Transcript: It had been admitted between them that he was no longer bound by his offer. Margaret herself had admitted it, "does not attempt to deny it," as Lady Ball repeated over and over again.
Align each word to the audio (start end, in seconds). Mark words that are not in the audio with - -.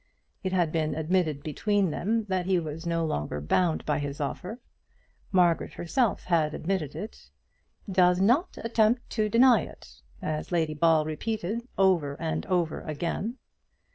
It 0.41 0.51
had 0.51 0.71
been 0.71 0.95
admitted 0.95 1.43
between 1.43 1.91
them 1.91 2.23
that 2.25 2.47
he 2.47 2.57
was 2.57 2.87
no 2.87 3.05
longer 3.05 3.39
bound 3.39 3.85
by 3.85 3.99
his 3.99 4.19
offer. 4.19 4.59
Margaret 5.31 5.73
herself 5.73 6.23
had 6.23 6.55
admitted 6.55 6.95
it, 6.95 7.29
"does 7.87 8.19
not 8.19 8.57
attempt 8.63 9.07
to 9.11 9.29
deny 9.29 9.61
it," 9.61 10.01
as 10.19 10.51
Lady 10.51 10.73
Ball 10.73 11.05
repeated 11.05 11.67
over 11.77 12.15
and 12.19 12.47
over 12.47 12.81
again. 12.81 13.37